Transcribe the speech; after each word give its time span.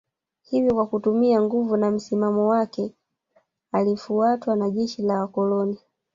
Hivyo 0.43 0.75
kwa 0.75 0.85
kutumia 0.87 1.41
nguvu 1.41 1.77
na 1.77 1.91
msimamo 1.91 2.47
wake 2.47 2.91
alifuatwa 3.71 4.55
na 4.55 4.69
jeshi 4.69 5.01
la 5.01 5.19
Wakoloni 5.21 5.79